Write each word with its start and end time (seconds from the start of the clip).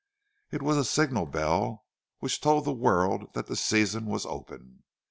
It 0.49 0.63
was 0.63 0.77
a 0.77 0.83
signal 0.83 1.27
bell, 1.27 1.85
which 2.17 2.41
told 2.41 2.65
the 2.65 2.73
world 2.73 3.31
that 3.35 3.45
the 3.45 3.55
"season" 3.55 4.07
was 4.07 4.25
open. 4.25 4.81